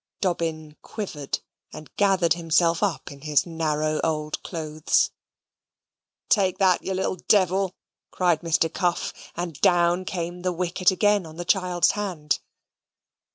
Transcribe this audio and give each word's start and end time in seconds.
Dobbin 0.19 0.77
quivered, 0.81 1.41
and 1.71 1.95
gathered 1.95 2.33
himself 2.33 2.81
up 2.81 3.11
in 3.11 3.21
his 3.21 3.45
narrow 3.45 4.01
old 4.03 4.41
clothes. 4.41 5.11
"Take 6.27 6.57
that, 6.57 6.81
you 6.83 6.95
little 6.95 7.17
devil!" 7.27 7.75
cried 8.09 8.41
Mr. 8.41 8.73
Cuff, 8.73 9.13
and 9.35 9.61
down 9.61 10.05
came 10.05 10.41
the 10.41 10.53
wicket 10.53 10.89
again 10.89 11.27
on 11.27 11.35
the 11.35 11.45
child's 11.45 11.91
hand. 11.91 12.39